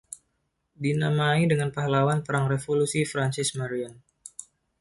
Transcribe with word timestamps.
Dinamai 0.83 1.39
dengan 1.51 1.69
pahlawan 1.75 2.19
Perang 2.25 2.45
Revolusi 2.53 3.01
Francis 3.11 3.49
Marion. 3.59 3.93